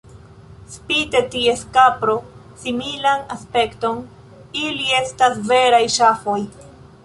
Spite 0.75 1.19
ties 1.35 1.61
kapro-similan 1.75 3.21
aspekton, 3.35 4.01
ili 4.65 4.91
estas 5.03 5.41
veraj 5.53 5.87
ŝafoj. 6.01 6.39